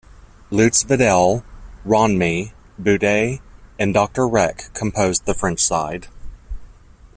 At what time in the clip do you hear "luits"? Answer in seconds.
0.49-0.81